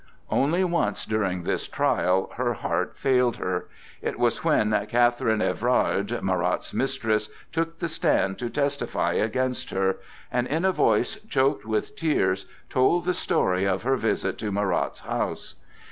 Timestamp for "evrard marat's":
5.43-6.73